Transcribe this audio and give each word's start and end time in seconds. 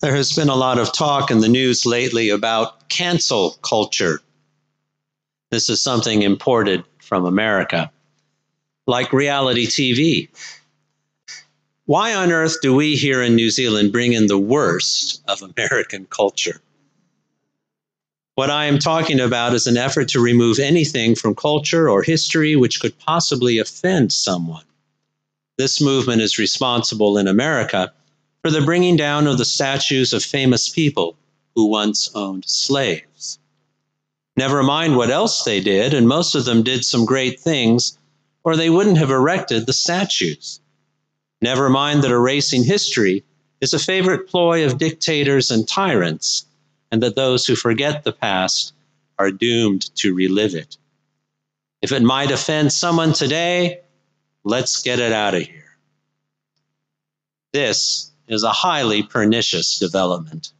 There 0.00 0.16
has 0.16 0.32
been 0.32 0.48
a 0.48 0.56
lot 0.56 0.78
of 0.78 0.94
talk 0.94 1.30
in 1.30 1.40
the 1.40 1.48
news 1.48 1.84
lately 1.84 2.30
about 2.30 2.88
cancel 2.88 3.50
culture. 3.62 4.22
This 5.50 5.68
is 5.68 5.82
something 5.82 6.22
imported 6.22 6.84
from 7.02 7.26
America, 7.26 7.92
like 8.86 9.12
reality 9.12 9.66
TV. 9.66 10.28
Why 11.84 12.14
on 12.14 12.32
earth 12.32 12.62
do 12.62 12.74
we 12.74 12.96
here 12.96 13.20
in 13.20 13.34
New 13.34 13.50
Zealand 13.50 13.92
bring 13.92 14.14
in 14.14 14.26
the 14.26 14.38
worst 14.38 15.22
of 15.28 15.42
American 15.42 16.06
culture? 16.06 16.62
What 18.36 18.48
I 18.48 18.66
am 18.66 18.78
talking 18.78 19.20
about 19.20 19.52
is 19.52 19.66
an 19.66 19.76
effort 19.76 20.08
to 20.10 20.20
remove 20.20 20.58
anything 20.58 21.14
from 21.14 21.34
culture 21.34 21.90
or 21.90 22.02
history 22.02 22.56
which 22.56 22.80
could 22.80 22.98
possibly 23.00 23.58
offend 23.58 24.14
someone. 24.14 24.64
This 25.58 25.78
movement 25.78 26.22
is 26.22 26.38
responsible 26.38 27.18
in 27.18 27.28
America 27.28 27.92
for 28.42 28.50
the 28.50 28.62
bringing 28.62 28.96
down 28.96 29.26
of 29.26 29.38
the 29.38 29.44
statues 29.44 30.12
of 30.12 30.22
famous 30.22 30.68
people 30.68 31.16
who 31.54 31.66
once 31.66 32.10
owned 32.14 32.44
slaves. 32.46 33.38
Never 34.36 34.62
mind 34.62 34.96
what 34.96 35.10
else 35.10 35.44
they 35.44 35.60
did, 35.60 35.92
and 35.92 36.08
most 36.08 36.34
of 36.34 36.44
them 36.44 36.62
did 36.62 36.84
some 36.84 37.04
great 37.04 37.40
things, 37.40 37.98
or 38.44 38.56
they 38.56 38.70
wouldn't 38.70 38.98
have 38.98 39.10
erected 39.10 39.66
the 39.66 39.72
statues. 39.72 40.60
Never 41.42 41.68
mind 41.68 42.02
that 42.02 42.10
erasing 42.10 42.64
history 42.64 43.24
is 43.60 43.74
a 43.74 43.78
favorite 43.78 44.28
ploy 44.28 44.64
of 44.64 44.78
dictators 44.78 45.50
and 45.50 45.68
tyrants, 45.68 46.46
and 46.90 47.02
that 47.02 47.16
those 47.16 47.46
who 47.46 47.54
forget 47.54 48.04
the 48.04 48.12
past 48.12 48.72
are 49.18 49.30
doomed 49.30 49.94
to 49.96 50.14
relive 50.14 50.54
it. 50.54 50.78
If 51.82 51.92
it 51.92 52.02
might 52.02 52.30
offend 52.30 52.72
someone 52.72 53.12
today, 53.12 53.80
let's 54.44 54.82
get 54.82 54.98
it 54.98 55.12
out 55.12 55.34
of 55.34 55.42
here. 55.42 55.76
This 57.52 58.09
is 58.30 58.44
a 58.44 58.50
highly 58.50 59.02
pernicious 59.02 59.78
development. 59.78 60.52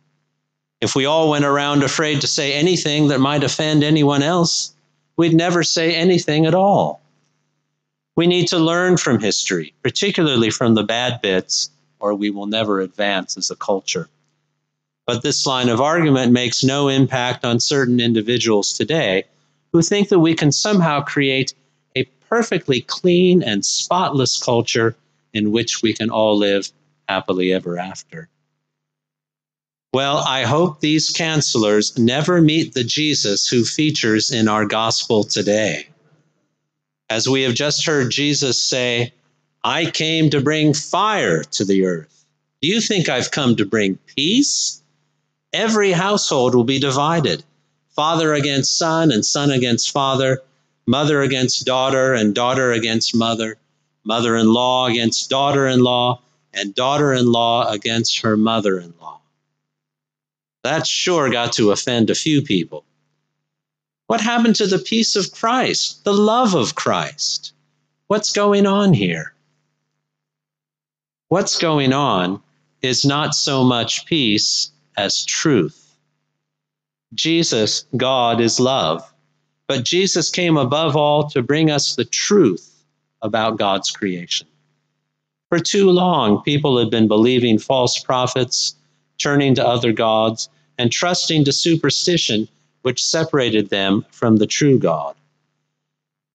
If 0.81 0.97
we 0.97 1.07
all 1.07 1.31
went 1.31 1.45
around 1.45 1.83
afraid 1.83 2.21
to 2.23 2.27
say 2.27 2.53
anything 2.53 3.09
that 3.09 3.21
might 3.21 3.45
offend 3.45 3.85
anyone 3.85 4.23
else, 4.23 4.75
we'd 5.17 5.35
never 5.35 5.63
say 5.63 5.95
anything 5.95 6.47
at 6.47 6.55
all. 6.55 7.01
We 8.17 8.27
need 8.27 8.49
to 8.49 8.59
learn 8.59 8.97
from 8.97 9.21
history, 9.21 9.73
particularly 9.83 10.51
from 10.51 10.75
the 10.75 10.83
bad 10.83 11.23
bits, 11.23 11.71
or 12.01 12.15
we 12.15 12.31
will 12.31 12.47
never 12.47 12.81
advance 12.81 13.37
as 13.37 13.51
a 13.51 13.57
culture. 13.57 14.09
But 15.07 15.23
this 15.23 15.47
line 15.47 15.69
of 15.69 15.81
argument 15.81 16.33
makes 16.33 16.65
no 16.65 16.89
impact 16.89 17.45
on 17.45 17.61
certain 17.61 18.01
individuals 18.01 18.73
today 18.73 19.25
who 19.73 19.83
think 19.83 20.09
that 20.09 20.19
we 20.19 20.35
can 20.35 20.51
somehow 20.51 21.03
create 21.03 21.55
a 21.95 22.05
perfectly 22.29 22.81
clean 22.81 23.43
and 23.43 23.65
spotless 23.65 24.43
culture 24.43 24.97
in 25.33 25.53
which 25.53 25.83
we 25.83 25.93
can 25.93 26.11
all 26.11 26.37
live 26.37 26.71
happily 27.11 27.53
ever 27.53 27.77
after. 27.77 28.29
Well, 29.93 30.19
I 30.19 30.45
hope 30.45 30.79
these 30.79 31.13
cancelers 31.13 31.99
never 31.99 32.41
meet 32.41 32.73
the 32.73 32.85
Jesus 32.85 33.49
who 33.49 33.65
features 33.65 34.31
in 34.31 34.47
our 34.47 34.65
gospel 34.65 35.25
today. 35.25 35.89
As 37.09 37.29
we 37.29 37.43
have 37.43 37.55
just 37.55 37.85
heard 37.85 38.13
Jesus 38.13 38.63
say, 38.63 39.13
I 39.65 39.91
came 39.91 40.31
to 40.31 40.41
bring 40.41 40.73
fire 40.73 41.43
to 41.43 41.65
the 41.65 41.85
earth. 41.85 42.25
Do 42.63 42.69
you 42.69 42.81
think 42.81 43.09
I've 43.09 43.33
come 43.33 43.57
to 43.57 43.67
bring 43.67 43.99
peace? 44.15 44.81
Every 45.53 45.91
household 45.91 46.55
will 46.55 46.65
be 46.65 46.79
divided 46.79 47.43
father 47.97 48.33
against 48.33 48.79
son, 48.79 49.11
and 49.11 49.27
son 49.27 49.51
against 49.51 49.91
father, 49.91 50.41
mother 50.87 51.23
against 51.23 51.67
daughter, 51.67 52.15
and 52.15 52.37
daughter 52.37 52.71
against 52.71 53.17
mother, 53.17 53.59
mother 54.05 54.37
in 54.37 54.47
law 54.47 54.87
against 54.87 55.29
daughter 55.29 55.67
in 55.67 55.81
law 55.81 56.23
and 56.53 56.75
daughter 56.75 57.13
in 57.13 57.31
law 57.31 57.71
against 57.71 58.21
her 58.21 58.37
mother 58.37 58.79
in 58.79 58.95
law. 59.01 59.21
That 60.63 60.87
sure 60.87 61.31
got 61.31 61.53
to 61.55 61.71
offend 61.71 62.11
a 62.11 62.15
few 62.15 62.43
people. 62.43 62.85
What 64.07 64.21
happened 64.21 64.57
to 64.57 64.67
the 64.67 64.79
peace 64.79 65.17
of 65.17 65.33
Christ, 65.33 66.05
the 66.05 66.13
love 66.13 66.55
of 66.55 66.75
Christ? 66.75 67.53
What's 68.09 68.33
going 68.33 68.67
on 68.67 68.93
here? 68.93 69.33
What's 71.29 71.59
going 71.59 71.93
on 71.93 72.43
is 72.83 73.05
not 73.05 73.35
so 73.35 73.63
much 73.63 74.05
peace 74.07 74.73
as 74.97 75.25
truth. 75.25 75.97
Jesus, 77.15 77.85
God, 77.97 78.41
is 78.41 78.59
love, 78.59 79.03
but 79.67 79.85
Jesus 79.85 80.31
came 80.31 80.57
above 80.57 80.97
all 80.97 81.29
to 81.31 81.43
bring 81.43 81.71
us 81.71 81.95
the 81.95 82.05
truth 82.05 82.85
about 83.23 83.59
God's 83.59 83.91
creation. 83.91 84.49
For 85.51 85.59
too 85.59 85.91
long, 85.91 86.43
people 86.43 86.79
had 86.79 86.91
been 86.91 87.09
believing 87.09 87.59
false 87.59 87.99
prophets, 87.99 88.77
turning 89.19 89.57
to 89.57 89.67
other 89.67 89.93
gods, 89.93 90.49
and 90.79 90.93
trusting 90.93 91.45
to 91.45 91.53
superstition, 91.53 92.47
which 92.83 93.05
separated 93.05 93.69
them 93.69 94.07
from 94.13 94.37
the 94.37 94.47
true 94.47 94.79
God. 94.79 95.17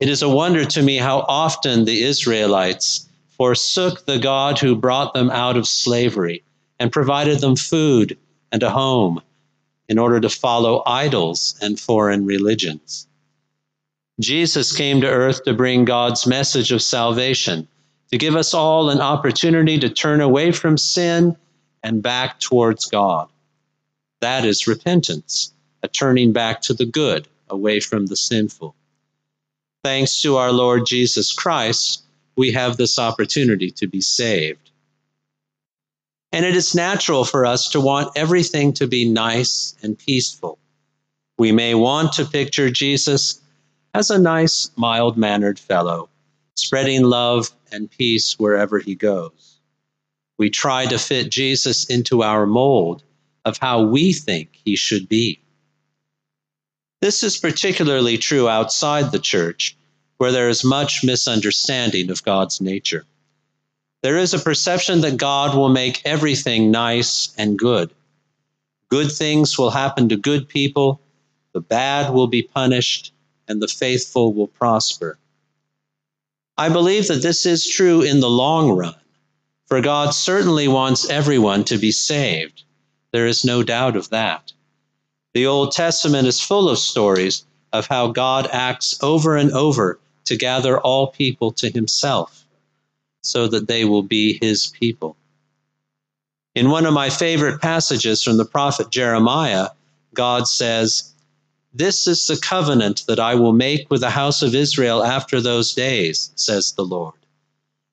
It 0.01 0.09
is 0.09 0.21
a 0.21 0.27
wonder 0.27 0.65
to 0.65 0.81
me 0.81 0.97
how 0.97 1.19
often 1.29 1.85
the 1.85 2.03
Israelites 2.03 3.07
forsook 3.37 4.05
the 4.05 4.19
God 4.19 4.59
who 4.59 4.75
brought 4.75 5.13
them 5.13 5.29
out 5.29 5.55
of 5.55 5.65
slavery 5.65 6.43
and 6.77 6.91
provided 6.91 7.39
them 7.39 7.55
food 7.55 8.17
and 8.51 8.61
a 8.63 8.69
home 8.69 9.21
in 9.87 9.97
order 9.97 10.19
to 10.19 10.29
follow 10.29 10.83
idols 10.85 11.55
and 11.61 11.79
foreign 11.79 12.25
religions. 12.25 13.07
Jesus 14.19 14.75
came 14.75 14.99
to 15.01 15.07
earth 15.07 15.45
to 15.45 15.53
bring 15.53 15.85
God's 15.85 16.27
message 16.27 16.73
of 16.73 16.81
salvation 16.81 17.69
to 18.11 18.17
give 18.17 18.35
us 18.35 18.53
all 18.53 18.89
an 18.89 19.01
opportunity 19.01 19.79
to 19.79 19.89
turn 19.89 20.21
away 20.21 20.51
from 20.51 20.77
sin 20.77 21.35
and 21.83 22.01
back 22.01 22.39
towards 22.39 22.85
God. 22.85 23.29
That 24.21 24.45
is 24.45 24.67
repentance, 24.67 25.53
a 25.83 25.87
turning 25.87 26.31
back 26.31 26.61
to 26.61 26.73
the 26.73 26.85
good, 26.85 27.27
away 27.49 27.79
from 27.79 28.05
the 28.05 28.15
sinful. 28.15 28.75
Thanks 29.83 30.21
to 30.21 30.37
our 30.37 30.51
Lord 30.51 30.85
Jesus 30.87 31.31
Christ, 31.31 32.03
we 32.35 32.51
have 32.51 32.77
this 32.77 32.97
opportunity 32.97 33.71
to 33.71 33.87
be 33.87 34.01
saved. 34.01 34.71
And 36.31 36.45
it 36.45 36.55
is 36.55 36.75
natural 36.75 37.23
for 37.23 37.45
us 37.45 37.69
to 37.69 37.79
want 37.79 38.17
everything 38.17 38.73
to 38.73 38.87
be 38.87 39.07
nice 39.07 39.75
and 39.81 39.97
peaceful. 39.97 40.57
We 41.37 41.51
may 41.51 41.75
want 41.75 42.13
to 42.13 42.25
picture 42.25 42.69
Jesus 42.69 43.39
as 43.93 44.09
a 44.09 44.19
nice, 44.19 44.69
mild 44.75 45.17
mannered 45.17 45.59
fellow 45.59 46.09
spreading 46.55 47.03
love 47.03 47.51
and 47.71 47.91
peace 47.91 48.39
wherever 48.39 48.79
he 48.79 48.95
goes. 48.95 49.59
We 50.37 50.49
try 50.49 50.85
to 50.87 50.97
fit 50.97 51.29
Jesus 51.31 51.85
into 51.85 52.23
our 52.23 52.45
mold 52.45 53.03
of 53.45 53.57
how 53.57 53.83
we 53.83 54.13
think 54.13 54.49
he 54.65 54.75
should 54.75 55.07
be. 55.07 55.39
This 57.01 57.23
is 57.23 57.37
particularly 57.37 58.17
true 58.17 58.49
outside 58.49 59.11
the 59.11 59.19
church, 59.19 59.77
where 60.17 60.31
there 60.31 60.49
is 60.49 60.63
much 60.63 61.03
misunderstanding 61.03 62.09
of 62.09 62.23
God's 62.23 62.59
nature. 62.59 63.05
There 64.01 64.17
is 64.17 64.33
a 64.33 64.39
perception 64.39 65.01
that 65.01 65.17
God 65.17 65.55
will 65.55 65.69
make 65.69 66.01
everything 66.05 66.71
nice 66.71 67.33
and 67.37 67.59
good. 67.59 67.91
Good 68.89 69.11
things 69.11 69.57
will 69.57 69.71
happen 69.71 70.09
to 70.09 70.15
good 70.15 70.47
people, 70.47 71.01
the 71.53 71.61
bad 71.61 72.13
will 72.13 72.27
be 72.27 72.43
punished, 72.43 73.13
and 73.47 73.61
the 73.61 73.67
faithful 73.67 74.33
will 74.33 74.47
prosper. 74.47 75.17
I 76.57 76.69
believe 76.69 77.07
that 77.07 77.21
this 77.21 77.45
is 77.45 77.67
true 77.67 78.01
in 78.01 78.21
the 78.21 78.29
long 78.29 78.71
run, 78.71 78.95
for 79.67 79.81
God 79.81 80.11
certainly 80.11 80.67
wants 80.67 81.09
everyone 81.09 81.65
to 81.65 81.77
be 81.77 81.91
saved. 81.91 82.63
There 83.11 83.27
is 83.27 83.43
no 83.43 83.61
doubt 83.61 83.97
of 83.97 84.09
that. 84.11 84.53
The 85.33 85.47
Old 85.47 85.73
Testament 85.73 86.27
is 86.27 86.39
full 86.39 86.69
of 86.69 86.79
stories 86.79 87.45
of 87.73 87.87
how 87.87 88.07
God 88.07 88.47
acts 88.51 88.97
over 89.03 89.35
and 89.35 89.51
over 89.51 89.99
to 90.25 90.37
gather 90.37 90.79
all 90.79 91.07
people 91.07 91.51
to 91.53 91.69
himself 91.69 92.45
so 93.21 93.47
that 93.47 93.67
they 93.67 93.83
will 93.83 94.03
be 94.03 94.37
his 94.41 94.67
people. 94.67 95.17
In 96.53 96.69
one 96.69 96.85
of 96.85 96.93
my 96.93 97.09
favorite 97.09 97.59
passages 97.59 98.23
from 98.23 98.37
the 98.37 98.45
prophet 98.45 98.91
Jeremiah, 98.91 99.69
God 100.13 100.47
says, 100.47 101.11
this 101.77 102.07
is 102.07 102.23
the 102.23 102.37
covenant 102.37 103.03
that 103.07 103.19
I 103.19 103.35
will 103.35 103.51
make 103.51 103.91
with 103.91 103.99
the 103.99 104.09
house 104.09 104.41
of 104.41 104.55
Israel 104.55 105.03
after 105.03 105.41
those 105.41 105.73
days, 105.73 106.31
says 106.35 106.71
the 106.71 106.85
Lord. 106.85 107.19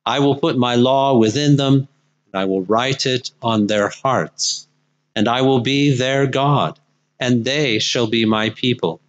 I 0.07 0.21
will 0.21 0.37
put 0.37 0.57
my 0.57 0.77
law 0.77 1.19
within 1.19 1.57
them, 1.57 1.89
and 2.27 2.35
I 2.41 2.45
will 2.45 2.63
write 2.63 3.07
it 3.07 3.33
on 3.43 3.67
their 3.67 3.89
hearts. 3.89 4.69
And 5.17 5.29
I 5.29 5.43
will 5.43 5.61
be 5.61 5.97
their 5.97 6.29
God, 6.29 6.79
and 7.19 7.45
they 7.45 7.81
shall 7.81 8.07
be 8.07 8.25
my 8.25 8.51
people. 8.51 9.01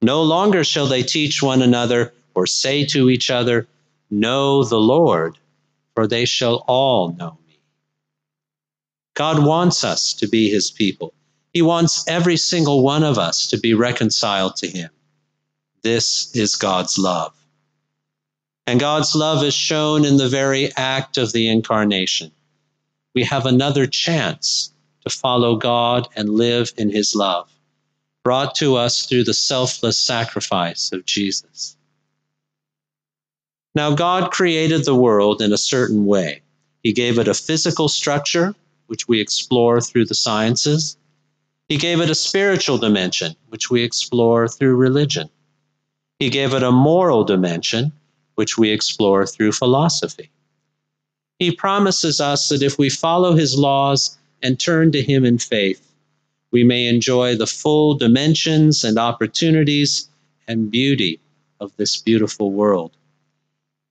No 0.00 0.22
longer 0.22 0.64
shall 0.64 0.86
they 0.86 1.02
teach 1.02 1.42
one 1.42 1.60
another 1.60 2.14
or 2.34 2.46
say 2.46 2.86
to 2.86 3.10
each 3.10 3.30
other, 3.30 3.68
Know 4.10 4.64
the 4.64 4.80
Lord, 4.80 5.36
for 5.94 6.06
they 6.06 6.24
shall 6.24 6.64
all 6.66 7.12
know 7.12 7.36
me. 7.46 7.60
God 9.14 9.44
wants 9.44 9.84
us 9.84 10.14
to 10.14 10.28
be 10.28 10.48
his 10.48 10.70
people. 10.70 11.12
He 11.52 11.62
wants 11.62 12.04
every 12.06 12.36
single 12.36 12.82
one 12.82 13.02
of 13.02 13.18
us 13.18 13.46
to 13.48 13.58
be 13.58 13.74
reconciled 13.74 14.56
to 14.56 14.68
Him. 14.68 14.90
This 15.82 16.34
is 16.36 16.56
God's 16.56 16.98
love. 16.98 17.34
And 18.66 18.78
God's 18.78 19.14
love 19.14 19.42
is 19.42 19.54
shown 19.54 20.04
in 20.04 20.18
the 20.18 20.28
very 20.28 20.70
act 20.76 21.16
of 21.16 21.32
the 21.32 21.48
incarnation. 21.48 22.32
We 23.14 23.24
have 23.24 23.46
another 23.46 23.86
chance 23.86 24.70
to 25.04 25.10
follow 25.10 25.56
God 25.56 26.06
and 26.14 26.28
live 26.28 26.72
in 26.76 26.90
his 26.90 27.14
love, 27.14 27.50
brought 28.22 28.54
to 28.56 28.76
us 28.76 29.06
through 29.06 29.24
the 29.24 29.32
selfless 29.32 29.98
sacrifice 29.98 30.92
of 30.92 31.06
Jesus. 31.06 31.78
Now, 33.74 33.94
God 33.94 34.32
created 34.32 34.84
the 34.84 34.94
world 34.94 35.40
in 35.40 35.54
a 35.54 35.56
certain 35.56 36.04
way. 36.04 36.42
He 36.82 36.92
gave 36.92 37.18
it 37.18 37.26
a 37.26 37.32
physical 37.32 37.88
structure, 37.88 38.54
which 38.86 39.08
we 39.08 39.18
explore 39.18 39.80
through 39.80 40.04
the 40.04 40.14
sciences. 40.14 40.97
He 41.68 41.76
gave 41.76 42.00
it 42.00 42.10
a 42.10 42.14
spiritual 42.14 42.78
dimension, 42.78 43.36
which 43.48 43.70
we 43.70 43.82
explore 43.82 44.48
through 44.48 44.76
religion. 44.76 45.28
He 46.18 46.30
gave 46.30 46.54
it 46.54 46.62
a 46.62 46.72
moral 46.72 47.24
dimension, 47.24 47.92
which 48.36 48.56
we 48.56 48.70
explore 48.70 49.26
through 49.26 49.52
philosophy. 49.52 50.30
He 51.38 51.52
promises 51.52 52.20
us 52.20 52.48
that 52.48 52.62
if 52.62 52.78
we 52.78 52.88
follow 52.88 53.34
his 53.34 53.58
laws 53.58 54.18
and 54.42 54.58
turn 54.58 54.92
to 54.92 55.02
him 55.02 55.24
in 55.24 55.38
faith, 55.38 55.84
we 56.50 56.64
may 56.64 56.86
enjoy 56.86 57.36
the 57.36 57.46
full 57.46 57.94
dimensions 57.94 58.82
and 58.82 58.98
opportunities 58.98 60.08
and 60.48 60.70
beauty 60.70 61.20
of 61.60 61.76
this 61.76 61.96
beautiful 61.96 62.50
world. 62.50 62.96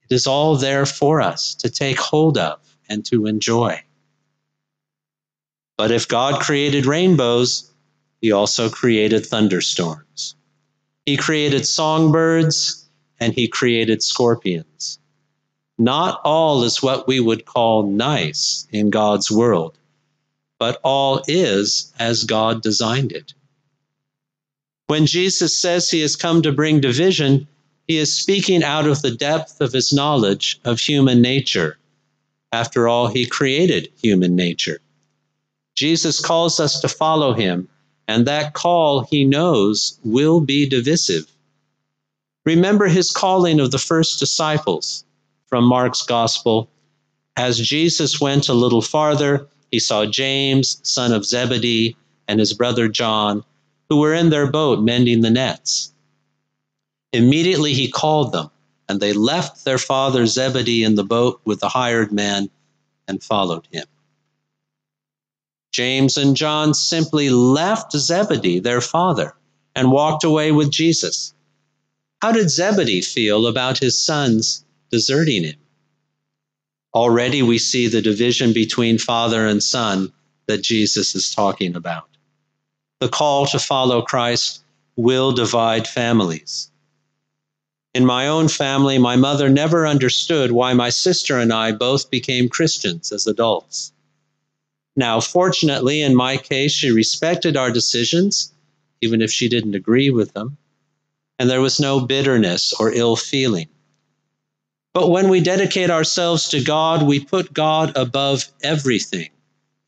It 0.10 0.14
is 0.16 0.26
all 0.26 0.56
there 0.56 0.86
for 0.86 1.22
us 1.22 1.54
to 1.56 1.70
take 1.70 2.00
hold 2.00 2.38
of 2.38 2.60
and 2.90 3.06
to 3.06 3.28
enjoy. 3.28 3.82
But 5.78 5.92
if 5.92 6.08
God 6.08 6.42
created 6.42 6.86
rainbows, 6.86 7.72
he 8.22 8.32
also 8.32 8.70
created 8.70 9.26
thunderstorms. 9.26 10.36
He 11.06 11.18
created 11.18 11.66
songbirds 11.66 12.90
and 13.20 13.34
he 13.34 13.48
created 13.48 14.02
scorpions. 14.02 15.00
Not 15.78 16.20
all 16.26 16.64
is 16.64 16.82
what 16.82 17.08
we 17.08 17.20
would 17.20 17.46
call 17.46 17.84
nice 17.84 18.68
in 18.72 18.90
God's 18.90 19.32
world, 19.32 19.78
but 20.60 20.80
all 20.84 21.22
is 21.28 21.94
as 22.00 22.24
God 22.24 22.64
designed 22.64 23.12
it. 23.12 23.34
When 24.88 25.06
Jesus 25.06 25.56
says 25.56 25.90
he 25.90 26.02
has 26.02 26.16
come 26.16 26.42
to 26.42 26.52
bring 26.52 26.82
division, 26.82 27.48
he 27.88 27.98
is 27.98 28.14
speaking 28.14 28.64
out 28.64 28.88
of 28.88 29.02
the 29.02 29.12
depth 29.12 29.62
of 29.62 29.72
his 29.72 29.94
knowledge 29.94 30.60
of 30.66 30.80
human 30.80 31.22
nature. 31.22 31.78
After 32.52 32.88
all, 32.88 33.08
he 33.08 33.26
created 33.26 33.90
human 34.02 34.36
nature. 34.36 34.80
Jesus 35.78 36.20
calls 36.20 36.60
us 36.60 36.80
to 36.80 36.88
follow 36.88 37.34
him, 37.34 37.70
and 38.08 38.26
that 38.26 38.56
call 38.56 39.02
he 39.02 39.24
knows 39.24 40.00
will 40.04 40.42
be 40.42 40.68
divisive. 40.68 41.32
Remember 42.48 42.88
his 42.88 43.12
calling 43.12 43.60
of 43.60 43.70
the 43.70 43.78
first 43.78 44.20
disciples 44.20 45.06
from 45.46 45.64
Mark's 45.64 46.02
Gospel. 46.02 46.68
As 47.36 47.60
Jesus 47.60 48.20
went 48.20 48.50
a 48.50 48.56
little 48.56 48.82
farther, 48.82 49.48
he 49.72 49.80
saw 49.80 50.08
James, 50.08 50.80
son 50.82 51.14
of 51.14 51.26
Zebedee, 51.26 51.96
and 52.28 52.40
his 52.40 52.54
brother 52.54 52.88
John, 52.88 53.44
who 53.88 54.00
were 54.00 54.16
in 54.16 54.32
their 54.32 54.50
boat 54.50 54.80
mending 54.80 55.22
the 55.22 55.30
nets. 55.30 55.94
Immediately 57.14 57.74
he 57.74 57.92
called 57.92 58.32
them, 58.32 58.50
and 58.90 59.00
they 59.00 59.14
left 59.14 59.64
their 59.64 59.78
father 59.78 60.26
Zebedee 60.26 60.84
in 60.84 60.96
the 60.96 61.04
boat 61.04 61.40
with 61.46 61.60
the 61.60 61.70
hired 61.70 62.12
men 62.12 62.50
and 63.08 63.22
followed 63.22 63.68
him. 63.72 63.86
James 65.78 66.18
and 66.18 66.36
John 66.36 66.74
simply 66.74 67.30
left 67.30 67.92
Zebedee, 67.92 68.58
their 68.58 68.82
father, 68.82 69.36
and 69.76 69.92
walked 69.92 70.24
away 70.24 70.52
with 70.52 70.72
Jesus. 70.72 71.36
How 72.20 72.32
did 72.32 72.50
Zebedee 72.50 73.02
feel 73.02 73.46
about 73.46 73.78
his 73.78 74.04
sons 74.04 74.66
deserting 74.90 75.44
him? 75.44 75.60
Already 76.96 77.44
we 77.44 77.60
see 77.60 77.88
the 77.88 78.02
division 78.02 78.54
between 78.54 78.98
father 78.98 79.46
and 79.46 79.62
son 79.62 80.12
that 80.48 80.64
Jesus 80.64 81.14
is 81.14 81.30
talking 81.30 81.76
about. 81.76 82.10
The 83.00 83.10
call 83.10 83.46
to 83.46 83.60
follow 83.60 84.02
Christ 84.02 84.64
will 84.96 85.32
divide 85.32 85.88
families. 85.88 86.72
In 87.94 88.04
my 88.04 88.28
own 88.28 88.48
family, 88.48 88.98
my 88.98 89.16
mother 89.16 89.48
never 89.48 89.86
understood 89.86 90.52
why 90.52 90.74
my 90.74 90.90
sister 90.90 91.38
and 91.38 91.54
I 91.54 91.72
both 91.72 92.10
became 92.10 92.50
Christians 92.50 93.12
as 93.12 93.28
adults. 93.28 93.94
Now, 94.98 95.20
fortunately, 95.22 96.02
in 96.02 96.16
my 96.16 96.38
case, 96.38 96.74
she 96.74 96.90
respected 96.90 97.56
our 97.56 97.70
decisions, 97.72 98.52
even 99.00 99.22
if 99.22 99.32
she 99.32 99.48
didn't 99.48 99.76
agree 99.76 100.10
with 100.10 100.34
them, 100.34 100.58
and 101.38 101.48
there 101.48 101.62
was 101.62 101.80
no 101.80 102.00
bitterness 102.00 102.74
or 102.74 102.92
ill 102.92 103.16
feeling. 103.16 103.70
But 104.96 105.12
when 105.12 105.30
we 105.30 105.40
dedicate 105.40 105.92
ourselves 105.92 106.50
to 106.50 106.64
God, 106.64 107.04
we 107.04 107.20
put 107.24 107.54
God 107.54 107.96
above 107.96 108.46
everything 108.64 109.30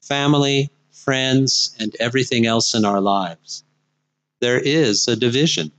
family, 0.03 0.71
friends, 0.91 1.75
and 1.79 1.95
everything 1.99 2.45
else 2.45 2.75
in 2.75 2.85
our 2.85 3.01
lives. 3.01 3.63
There 4.41 4.59
is 4.59 5.07
a 5.07 5.15
division. 5.15 5.71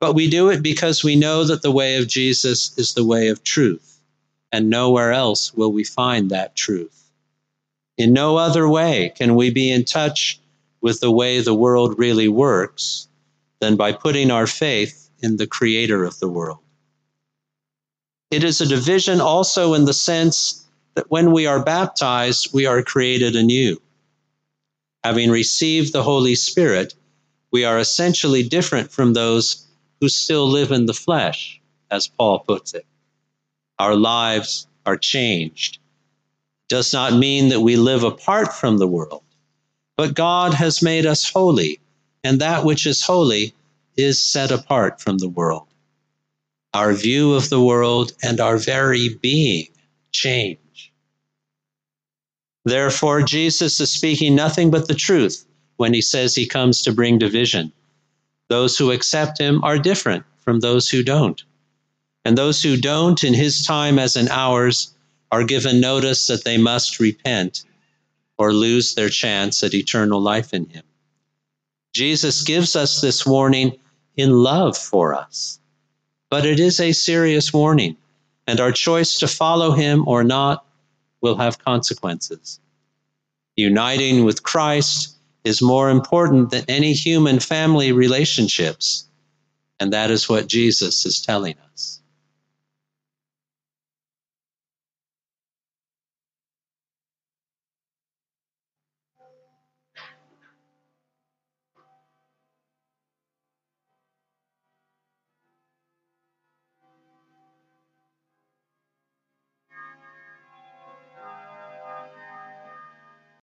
But 0.00 0.14
we 0.14 0.28
do 0.28 0.50
it 0.50 0.62
because 0.62 1.04
we 1.04 1.16
know 1.16 1.44
that 1.44 1.62
the 1.62 1.72
way 1.72 1.96
of 1.96 2.08
Jesus 2.08 2.76
is 2.78 2.94
the 2.94 3.04
way 3.04 3.28
of 3.28 3.44
truth, 3.44 4.00
and 4.52 4.70
nowhere 4.70 5.12
else 5.12 5.54
will 5.54 5.72
we 5.72 5.84
find 5.84 6.30
that 6.30 6.56
truth. 6.56 7.03
In 7.96 8.12
no 8.12 8.36
other 8.36 8.68
way 8.68 9.12
can 9.16 9.34
we 9.36 9.50
be 9.50 9.70
in 9.70 9.84
touch 9.84 10.40
with 10.80 11.00
the 11.00 11.10
way 11.10 11.40
the 11.40 11.54
world 11.54 11.98
really 11.98 12.28
works 12.28 13.08
than 13.60 13.76
by 13.76 13.92
putting 13.92 14.30
our 14.30 14.46
faith 14.46 15.08
in 15.22 15.36
the 15.36 15.46
creator 15.46 16.04
of 16.04 16.18
the 16.18 16.28
world. 16.28 16.58
It 18.30 18.44
is 18.44 18.60
a 18.60 18.66
division 18.66 19.20
also 19.20 19.74
in 19.74 19.84
the 19.84 19.94
sense 19.94 20.64
that 20.94 21.10
when 21.10 21.32
we 21.32 21.46
are 21.46 21.64
baptized, 21.64 22.52
we 22.52 22.66
are 22.66 22.82
created 22.82 23.36
anew. 23.36 23.80
Having 25.02 25.30
received 25.30 25.92
the 25.92 26.02
Holy 26.02 26.34
Spirit, 26.34 26.94
we 27.50 27.64
are 27.64 27.78
essentially 27.78 28.42
different 28.42 28.90
from 28.90 29.12
those 29.12 29.66
who 30.00 30.08
still 30.08 30.48
live 30.48 30.72
in 30.72 30.86
the 30.86 30.94
flesh, 30.94 31.60
as 31.90 32.08
Paul 32.08 32.40
puts 32.40 32.74
it. 32.74 32.86
Our 33.78 33.94
lives 33.96 34.66
are 34.84 34.96
changed. 34.96 35.78
Does 36.68 36.92
not 36.92 37.14
mean 37.14 37.50
that 37.50 37.60
we 37.60 37.76
live 37.76 38.04
apart 38.04 38.52
from 38.52 38.78
the 38.78 38.88
world, 38.88 39.22
but 39.96 40.14
God 40.14 40.54
has 40.54 40.82
made 40.82 41.06
us 41.06 41.30
holy, 41.30 41.80
and 42.22 42.40
that 42.40 42.64
which 42.64 42.86
is 42.86 43.02
holy 43.02 43.54
is 43.96 44.22
set 44.22 44.50
apart 44.50 45.00
from 45.00 45.18
the 45.18 45.28
world 45.28 45.68
our 46.74 46.92
view 46.92 47.34
of 47.34 47.48
the 47.50 47.62
world, 47.62 48.12
and 48.22 48.40
our 48.40 48.58
very 48.58 49.10
being 49.22 49.68
change. 50.10 50.92
Therefore, 52.64 53.22
Jesus 53.22 53.80
is 53.80 53.90
speaking 53.90 54.34
nothing 54.34 54.72
but 54.72 54.88
the 54.88 54.94
truth 54.94 55.46
when 55.76 55.94
he 55.94 56.02
says 56.02 56.34
he 56.34 56.46
comes 56.46 56.82
to 56.82 56.92
bring 56.92 57.18
division. 57.18 57.72
Those 58.48 58.76
who 58.76 58.90
accept 58.90 59.38
him 59.38 59.62
are 59.62 59.78
different 59.78 60.24
from 60.40 60.60
those 60.60 60.88
who 60.88 61.04
don't. 61.04 61.42
And 62.24 62.36
those 62.36 62.62
who 62.62 62.76
don't, 62.76 63.22
in 63.22 63.34
his 63.34 63.64
time 63.64 63.98
as 63.98 64.16
in 64.16 64.28
ours, 64.28 64.93
are 65.34 65.42
given 65.42 65.80
notice 65.80 66.28
that 66.28 66.44
they 66.44 66.56
must 66.56 67.00
repent 67.00 67.64
or 68.38 68.52
lose 68.52 68.94
their 68.94 69.08
chance 69.08 69.64
at 69.64 69.74
eternal 69.74 70.20
life 70.20 70.54
in 70.54 70.64
him. 70.66 70.84
Jesus 71.92 72.42
gives 72.42 72.76
us 72.76 73.00
this 73.00 73.26
warning 73.26 73.76
in 74.16 74.30
love 74.30 74.78
for 74.78 75.12
us. 75.12 75.58
But 76.30 76.46
it 76.46 76.60
is 76.60 76.78
a 76.78 76.92
serious 76.92 77.52
warning, 77.52 77.96
and 78.46 78.60
our 78.60 78.70
choice 78.70 79.18
to 79.18 79.26
follow 79.26 79.72
him 79.72 80.06
or 80.06 80.22
not 80.22 80.64
will 81.20 81.34
have 81.38 81.58
consequences. 81.58 82.60
Uniting 83.56 84.24
with 84.24 84.44
Christ 84.44 85.16
is 85.42 85.60
more 85.60 85.90
important 85.90 86.50
than 86.50 86.64
any 86.68 86.92
human 86.92 87.40
family 87.40 87.90
relationships, 87.90 89.08
and 89.80 89.92
that 89.94 90.12
is 90.12 90.28
what 90.28 90.46
Jesus 90.46 91.04
is 91.04 91.20
telling 91.20 91.56
us. 91.72 92.00